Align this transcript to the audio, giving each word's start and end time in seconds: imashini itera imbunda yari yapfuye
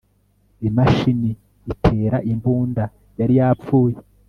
imashini 0.67 1.29
itera 1.73 2.17
imbunda 2.31 2.83
yari 3.19 3.33
yapfuye 3.39 3.97